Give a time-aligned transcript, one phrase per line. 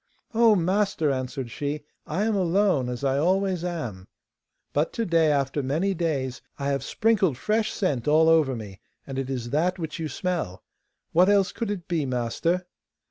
[0.33, 4.07] 'Oh, master!' answered she, 'I am alone, as I always am!
[4.73, 9.19] But to day, after many days, I have sprinkled fresh scent all over me, and
[9.19, 10.63] it is that which you smell.
[11.11, 12.65] What else could it be, master?